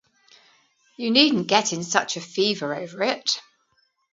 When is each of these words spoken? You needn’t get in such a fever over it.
You 0.97 1.11
needn’t 1.11 1.45
get 1.47 1.71
in 1.73 1.83
such 1.83 2.17
a 2.17 2.21
fever 2.21 2.73
over 2.73 3.03
it. 3.03 3.39